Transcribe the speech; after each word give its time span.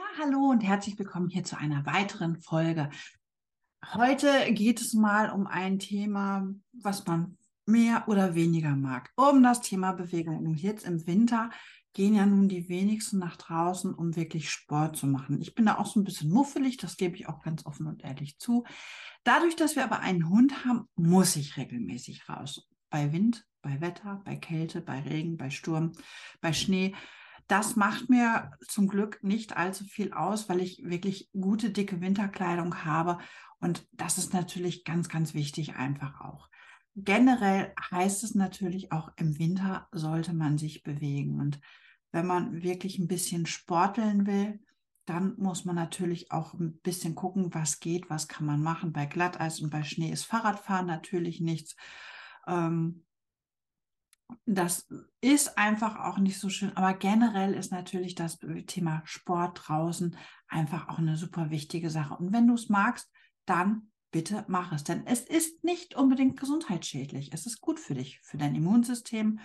Ja, 0.00 0.06
hallo 0.24 0.48
und 0.48 0.62
herzlich 0.62 0.98
willkommen 0.98 1.28
hier 1.28 1.44
zu 1.44 1.58
einer 1.58 1.84
weiteren 1.84 2.40
Folge. 2.40 2.88
Heute 3.92 4.50
geht 4.54 4.80
es 4.80 4.94
mal 4.94 5.28
um 5.28 5.46
ein 5.46 5.78
Thema, 5.78 6.48
was 6.72 7.06
man 7.06 7.36
mehr 7.66 8.04
oder 8.06 8.34
weniger 8.34 8.74
mag, 8.76 9.10
um 9.14 9.42
das 9.42 9.60
Thema 9.60 9.92
Bewegung. 9.92 10.38
Und 10.46 10.54
jetzt 10.54 10.86
im 10.86 11.06
Winter 11.06 11.50
gehen 11.92 12.14
ja 12.14 12.24
nun 12.24 12.48
die 12.48 12.70
wenigsten 12.70 13.18
nach 13.18 13.36
draußen, 13.36 13.92
um 13.92 14.16
wirklich 14.16 14.48
Sport 14.48 14.96
zu 14.96 15.06
machen. 15.06 15.38
Ich 15.42 15.54
bin 15.54 15.66
da 15.66 15.76
auch 15.76 15.86
so 15.86 16.00
ein 16.00 16.04
bisschen 16.04 16.30
muffelig, 16.30 16.78
das 16.78 16.96
gebe 16.96 17.16
ich 17.16 17.28
auch 17.28 17.42
ganz 17.42 17.66
offen 17.66 17.86
und 17.86 18.02
ehrlich 18.02 18.38
zu. 18.38 18.64
Dadurch, 19.22 19.54
dass 19.54 19.76
wir 19.76 19.84
aber 19.84 20.00
einen 20.00 20.30
Hund 20.30 20.64
haben, 20.64 20.88
muss 20.96 21.36
ich 21.36 21.58
regelmäßig 21.58 22.26
raus. 22.26 22.66
Bei 22.88 23.12
Wind, 23.12 23.46
bei 23.60 23.82
Wetter, 23.82 24.22
bei 24.24 24.36
Kälte, 24.36 24.80
bei 24.80 25.00
Regen, 25.00 25.36
bei 25.36 25.50
Sturm, 25.50 25.92
bei 26.40 26.54
Schnee. 26.54 26.94
Das 27.50 27.74
macht 27.74 28.08
mir 28.08 28.52
zum 28.68 28.86
Glück 28.86 29.24
nicht 29.24 29.56
allzu 29.56 29.82
viel 29.82 30.12
aus, 30.12 30.48
weil 30.48 30.60
ich 30.60 30.84
wirklich 30.84 31.30
gute, 31.32 31.70
dicke 31.70 32.00
Winterkleidung 32.00 32.84
habe. 32.84 33.18
Und 33.58 33.88
das 33.90 34.18
ist 34.18 34.32
natürlich 34.32 34.84
ganz, 34.84 35.08
ganz 35.08 35.34
wichtig 35.34 35.74
einfach 35.74 36.20
auch. 36.20 36.48
Generell 36.94 37.74
heißt 37.90 38.22
es 38.22 38.36
natürlich 38.36 38.92
auch, 38.92 39.10
im 39.16 39.36
Winter 39.40 39.88
sollte 39.90 40.32
man 40.32 40.58
sich 40.58 40.84
bewegen. 40.84 41.40
Und 41.40 41.60
wenn 42.12 42.24
man 42.24 42.62
wirklich 42.62 43.00
ein 43.00 43.08
bisschen 43.08 43.46
sporteln 43.46 44.28
will, 44.28 44.60
dann 45.04 45.34
muss 45.36 45.64
man 45.64 45.74
natürlich 45.74 46.30
auch 46.30 46.54
ein 46.54 46.78
bisschen 46.84 47.16
gucken, 47.16 47.52
was 47.52 47.80
geht, 47.80 48.08
was 48.10 48.28
kann 48.28 48.46
man 48.46 48.62
machen. 48.62 48.92
Bei 48.92 49.06
Glatteis 49.06 49.58
und 49.58 49.70
bei 49.70 49.82
Schnee 49.82 50.12
ist 50.12 50.22
Fahrradfahren 50.22 50.86
natürlich 50.86 51.40
nichts. 51.40 51.74
Ähm, 52.46 53.02
das 54.56 54.88
ist 55.20 55.58
einfach 55.58 55.96
auch 55.96 56.18
nicht 56.18 56.38
so 56.38 56.48
schön. 56.48 56.76
Aber 56.76 56.94
generell 56.94 57.54
ist 57.54 57.72
natürlich 57.72 58.14
das 58.14 58.38
Thema 58.66 59.02
Sport 59.04 59.62
draußen 59.64 60.16
einfach 60.48 60.88
auch 60.88 60.98
eine 60.98 61.16
super 61.16 61.50
wichtige 61.50 61.90
Sache. 61.90 62.16
Und 62.16 62.32
wenn 62.32 62.46
du 62.46 62.54
es 62.54 62.68
magst, 62.68 63.10
dann 63.46 63.90
bitte 64.10 64.44
mach 64.48 64.72
es. 64.72 64.84
Denn 64.84 65.06
es 65.06 65.20
ist 65.20 65.62
nicht 65.62 65.94
unbedingt 65.94 66.38
gesundheitsschädlich. 66.38 67.32
Es 67.32 67.46
ist 67.46 67.60
gut 67.60 67.78
für 67.78 67.94
dich, 67.94 68.20
für 68.22 68.38
dein 68.38 68.54
Immunsystem, 68.54 69.38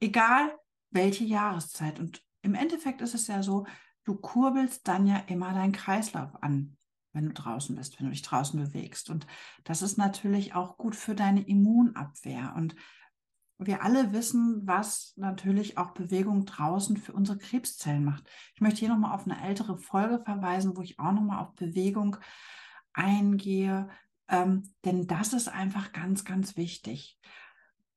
egal 0.00 0.56
welche 0.90 1.24
Jahreszeit. 1.24 2.00
Und 2.00 2.22
im 2.42 2.54
Endeffekt 2.54 3.02
ist 3.02 3.14
es 3.14 3.26
ja 3.26 3.42
so, 3.42 3.66
du 4.04 4.14
kurbelst 4.14 4.88
dann 4.88 5.06
ja 5.06 5.18
immer 5.26 5.52
deinen 5.52 5.72
Kreislauf 5.72 6.42
an, 6.42 6.76
wenn 7.12 7.26
du 7.26 7.34
draußen 7.34 7.76
bist, 7.76 7.98
wenn 7.98 8.06
du 8.06 8.12
dich 8.12 8.22
draußen 8.22 8.58
bewegst. 8.58 9.10
Und 9.10 9.26
das 9.64 9.82
ist 9.82 9.98
natürlich 9.98 10.54
auch 10.54 10.78
gut 10.78 10.96
für 10.96 11.14
deine 11.14 11.42
Immunabwehr. 11.42 12.54
Und 12.56 12.74
wir 13.58 13.82
alle 13.82 14.12
wissen, 14.12 14.66
was 14.66 15.14
natürlich 15.16 15.78
auch 15.78 15.90
Bewegung 15.90 16.46
draußen 16.46 16.96
für 16.96 17.12
unsere 17.12 17.38
Krebszellen 17.38 18.04
macht. 18.04 18.28
Ich 18.54 18.60
möchte 18.60 18.80
hier 18.80 18.88
nochmal 18.88 19.14
auf 19.14 19.26
eine 19.26 19.42
ältere 19.42 19.76
Folge 19.76 20.20
verweisen, 20.24 20.76
wo 20.76 20.82
ich 20.82 20.98
auch 21.00 21.12
nochmal 21.12 21.42
auf 21.42 21.54
Bewegung 21.54 22.16
eingehe, 22.92 23.88
ähm, 24.28 24.62
denn 24.84 25.06
das 25.06 25.32
ist 25.32 25.48
einfach 25.48 25.92
ganz, 25.92 26.24
ganz 26.24 26.56
wichtig. 26.56 27.18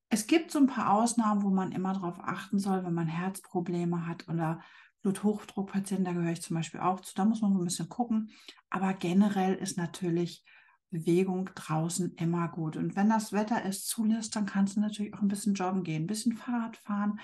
Es 0.10 0.28
gibt 0.28 0.52
so 0.52 0.60
ein 0.60 0.68
paar 0.68 0.94
Ausnahmen, 0.94 1.44
wo 1.44 1.50
man 1.50 1.72
immer 1.72 1.94
darauf 1.94 2.20
achten 2.20 2.60
soll, 2.60 2.84
wenn 2.84 2.94
man 2.94 3.08
Herzprobleme 3.08 4.08
hat 4.08 4.28
oder 4.28 4.62
Bluthochdruckpatienten, 5.02 6.06
da 6.06 6.14
gehöre 6.14 6.34
ich 6.34 6.42
zum 6.42 6.58
Beispiel 6.58 6.80
auch 6.80 7.00
zu, 7.02 7.14
da 7.16 7.26
muss 7.26 7.42
man 7.42 7.54
so 7.54 7.60
ein 7.60 7.66
bisschen 7.66 7.90
gucken. 7.90 8.32
Aber 8.70 8.94
generell 8.94 9.56
ist 9.56 9.78
natürlich 9.78 10.44
Bewegung 10.92 11.50
draußen 11.56 12.14
immer 12.16 12.50
gut. 12.50 12.78
Und 12.78 12.96
wenn 12.96 13.10
das 13.10 13.32
Wetter 13.34 13.64
es 13.66 13.86
zulässt, 13.86 14.36
dann 14.36 14.46
kannst 14.46 14.76
du 14.76 14.82
natürlich 14.82 15.14
auch 15.14 15.22
ein 15.22 15.28
bisschen 15.28 15.56
joggen 15.56 15.84
gehen, 15.84 16.04
ein 16.04 16.08
bisschen 16.08 16.38
Fahrrad 16.38 16.78
fahren. 16.78 17.20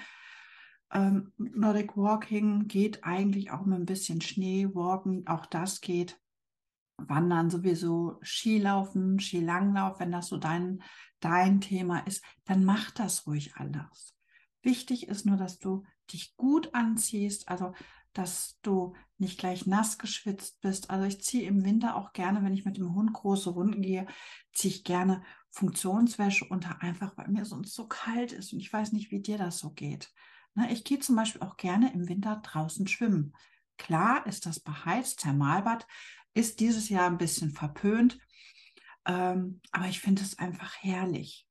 Ähm, 0.91 1.33
Nordic 1.37 1.95
Walking 1.95 2.67
geht 2.67 3.03
eigentlich 3.03 3.51
auch 3.51 3.65
mit 3.65 3.77
ein 3.77 3.85
bisschen 3.85 4.21
Schnee, 4.21 4.69
Walken, 4.73 5.27
auch 5.27 5.45
das 5.45 5.81
geht. 5.81 6.19
Wandern 6.97 7.49
sowieso, 7.49 8.19
Skilaufen, 8.23 9.19
Skilanglauf, 9.19 9.99
wenn 9.99 10.11
das 10.11 10.27
so 10.27 10.37
dein, 10.37 10.81
dein 11.19 11.61
Thema 11.61 11.99
ist, 11.99 12.23
dann 12.45 12.63
mach 12.63 12.89
das 12.91 13.27
ruhig 13.27 13.55
anders. 13.55 14.15
Wichtig 14.63 15.07
ist 15.07 15.25
nur, 15.25 15.37
dass 15.37 15.59
du 15.59 15.83
dich 16.11 16.35
gut 16.37 16.73
anziehst, 16.73 17.49
also 17.49 17.73
dass 18.17 18.59
du 18.61 18.95
nicht 19.17 19.39
gleich 19.39 19.65
nass 19.65 19.97
geschwitzt 19.97 20.61
bist. 20.61 20.89
Also 20.89 21.05
ich 21.05 21.23
ziehe 21.23 21.47
im 21.47 21.63
Winter 21.63 21.95
auch 21.95 22.13
gerne, 22.13 22.43
wenn 22.43 22.53
ich 22.53 22.65
mit 22.65 22.77
dem 22.77 22.95
Hund 22.95 23.13
große 23.13 23.49
Runden 23.49 23.81
gehe, 23.81 24.07
ziehe 24.53 24.73
ich 24.73 24.83
gerne 24.83 25.23
Funktionswäsche 25.51 26.45
unter, 26.45 26.81
einfach 26.81 27.15
weil 27.17 27.27
mir 27.29 27.45
sonst 27.45 27.73
so 27.73 27.87
kalt 27.87 28.31
ist 28.31 28.53
und 28.53 28.59
ich 28.59 28.71
weiß 28.71 28.91
nicht, 28.91 29.11
wie 29.11 29.19
dir 29.19 29.37
das 29.37 29.59
so 29.59 29.71
geht. 29.71 30.11
Ne, 30.55 30.71
ich 30.71 30.83
gehe 30.83 30.99
zum 30.99 31.15
Beispiel 31.15 31.41
auch 31.41 31.57
gerne 31.57 31.93
im 31.93 32.07
Winter 32.09 32.41
draußen 32.43 32.87
schwimmen. 32.87 33.33
Klar 33.77 34.25
ist 34.25 34.45
das 34.45 34.59
beheizt, 34.59 35.19
Thermalbad 35.19 35.85
ist 36.33 36.59
dieses 36.59 36.89
Jahr 36.89 37.07
ein 37.07 37.17
bisschen 37.17 37.51
verpönt, 37.51 38.19
ähm, 39.05 39.61
aber 39.71 39.85
ich 39.85 39.99
finde 39.99 40.23
es 40.23 40.39
einfach 40.39 40.75
herrlich. 40.81 41.47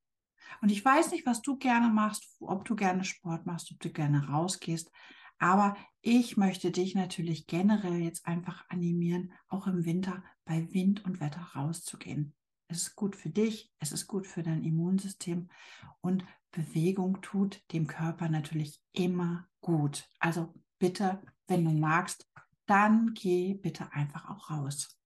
Und 0.63 0.71
ich 0.71 0.85
weiß 0.85 1.11
nicht, 1.11 1.27
was 1.27 1.43
du 1.43 1.57
gerne 1.57 1.89
machst, 1.89 2.27
ob 2.41 2.65
du 2.65 2.75
gerne 2.75 3.05
Sport 3.05 3.47
machst, 3.47 3.71
ob 3.73 3.81
du 3.81 3.91
gerne 3.91 4.29
rausgehst, 4.29 4.91
aber 5.39 5.77
ich 6.01 6.37
möchte 6.37 6.71
dich 6.71 6.95
natürlich 6.95 7.47
generell 7.47 8.01
jetzt 8.01 8.27
einfach 8.27 8.69
animieren, 8.69 9.33
auch 9.49 9.67
im 9.67 9.85
Winter 9.85 10.23
bei 10.45 10.73
Wind 10.73 11.05
und 11.05 11.21
Wetter 11.21 11.43
rauszugehen. 11.55 12.35
Es 12.69 12.83
ist 12.83 12.97
gut 12.97 13.17
für 13.17 13.31
dich, 13.31 13.73
es 13.79 13.93
ist 13.93 14.07
gut 14.07 14.27
für 14.27 14.43
dein 14.43 14.65
Immunsystem 14.65 15.49
und 16.01 16.25
Bewegung 16.51 17.21
tut 17.21 17.63
dem 17.73 17.87
Körper 17.87 18.29
natürlich 18.29 18.81
immer 18.93 19.49
gut. 19.61 20.09
Also 20.19 20.55
bitte, 20.79 21.23
wenn 21.47 21.65
du 21.65 21.71
magst, 21.71 22.29
dann 22.67 23.15
geh 23.15 23.55
bitte 23.55 23.93
einfach 23.93 24.29
auch 24.31 24.51
raus. 24.51 24.97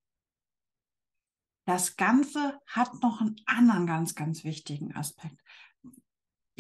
Das 1.67 1.97
Ganze 1.97 2.59
hat 2.67 3.03
noch 3.03 3.21
einen 3.21 3.37
anderen 3.47 3.87
ganz, 3.87 4.15
ganz 4.15 4.45
wichtigen 4.45 4.95
Aspekt. 4.95 5.41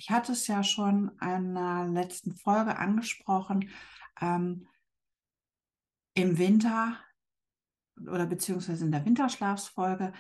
Ich 0.00 0.10
hatte 0.10 0.32
es 0.32 0.46
ja 0.46 0.64
schon 0.64 1.10
in 1.20 1.54
der 1.54 1.86
letzten 1.86 2.34
Folge 2.34 2.78
angesprochen. 2.78 3.68
Ähm, 4.18 4.66
Im 6.14 6.38
Winter 6.38 6.96
oder 8.00 8.24
beziehungsweise 8.24 8.86
in 8.86 8.92
der 8.92 9.04
Winterschlafsfolge, 9.04 10.14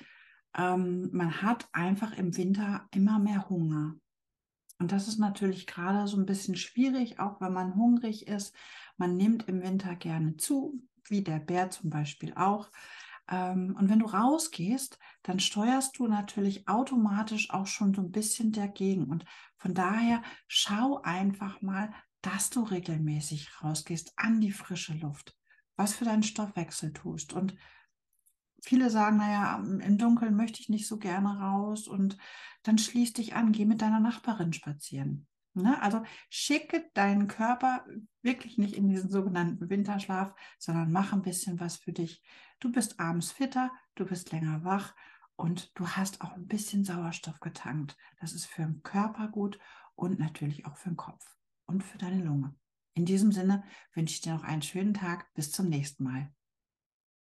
ähm, 0.54 1.08
man 1.12 1.40
hat 1.40 1.66
einfach 1.72 2.12
im 2.12 2.36
Winter 2.36 2.86
immer 2.90 3.18
mehr 3.18 3.48
Hunger. 3.48 3.94
Und 4.78 4.92
das 4.92 5.08
ist 5.08 5.18
natürlich 5.18 5.66
gerade 5.66 6.06
so 6.06 6.18
ein 6.18 6.26
bisschen 6.26 6.56
schwierig, 6.56 7.18
auch 7.18 7.40
wenn 7.40 7.54
man 7.54 7.74
hungrig 7.74 8.28
ist. 8.28 8.54
Man 8.98 9.16
nimmt 9.16 9.48
im 9.48 9.62
Winter 9.62 9.96
gerne 9.96 10.36
zu, 10.36 10.78
wie 11.04 11.24
der 11.24 11.38
Bär 11.38 11.70
zum 11.70 11.88
Beispiel 11.88 12.34
auch. 12.34 12.70
Ähm, 13.30 13.76
und 13.78 13.88
wenn 13.88 14.00
du 14.00 14.06
rausgehst, 14.06 14.98
dann 15.22 15.40
steuerst 15.40 15.98
du 15.98 16.06
natürlich 16.06 16.68
automatisch 16.68 17.50
auch 17.50 17.66
schon 17.66 17.94
so 17.94 18.02
ein 18.02 18.10
bisschen 18.10 18.52
dagegen. 18.52 19.04
Und 19.04 19.24
von 19.56 19.72
daher 19.72 20.22
schau 20.48 21.00
einfach 21.02 21.62
mal, 21.62 21.92
dass 22.22 22.50
du 22.50 22.62
regelmäßig 22.62 23.62
rausgehst 23.62 24.12
an 24.16 24.40
die 24.40 24.52
frische 24.52 24.94
Luft, 24.94 25.36
was 25.76 25.94
für 25.94 26.04
deinen 26.04 26.22
Stoffwechsel 26.22 26.92
tust. 26.92 27.32
Und 27.32 27.54
viele 28.62 28.90
sagen, 28.90 29.16
naja, 29.16 29.56
im 29.58 29.96
Dunkeln 29.96 30.36
möchte 30.36 30.60
ich 30.60 30.68
nicht 30.68 30.86
so 30.86 30.98
gerne 30.98 31.38
raus 31.38 31.88
und 31.88 32.18
dann 32.62 32.76
schließ 32.76 33.14
dich 33.14 33.34
an, 33.34 33.52
geh 33.52 33.64
mit 33.64 33.80
deiner 33.80 34.00
Nachbarin 34.00 34.52
spazieren. 34.52 35.26
Ne? 35.54 35.80
Also 35.82 36.02
schicke 36.28 36.90
deinen 36.94 37.28
Körper 37.28 37.84
wirklich 38.22 38.58
nicht 38.58 38.74
in 38.74 38.88
diesen 38.88 39.10
sogenannten 39.10 39.68
Winterschlaf, 39.68 40.34
sondern 40.58 40.92
mach 40.92 41.12
ein 41.12 41.22
bisschen 41.22 41.58
was 41.60 41.76
für 41.76 41.92
dich. 41.92 42.22
Du 42.60 42.70
bist 42.70 43.00
abends 43.00 43.32
fitter, 43.32 43.70
du 43.94 44.06
bist 44.06 44.32
länger 44.32 44.64
wach 44.64 44.94
und 45.36 45.76
du 45.78 45.88
hast 45.88 46.20
auch 46.20 46.32
ein 46.32 46.46
bisschen 46.46 46.84
Sauerstoff 46.84 47.40
getankt. 47.40 47.96
Das 48.20 48.32
ist 48.32 48.46
für 48.46 48.62
den 48.62 48.82
Körper 48.82 49.28
gut 49.28 49.58
und 49.94 50.18
natürlich 50.18 50.66
auch 50.66 50.76
für 50.76 50.90
den 50.90 50.96
Kopf 50.96 51.36
und 51.66 51.82
für 51.82 51.98
deine 51.98 52.22
Lunge. 52.22 52.54
In 52.94 53.06
diesem 53.06 53.32
Sinne 53.32 53.64
wünsche 53.94 54.14
ich 54.14 54.20
dir 54.20 54.34
noch 54.34 54.44
einen 54.44 54.62
schönen 54.62 54.94
Tag. 54.94 55.32
Bis 55.34 55.52
zum 55.52 55.68
nächsten 55.68 56.04
Mal. 56.04 56.32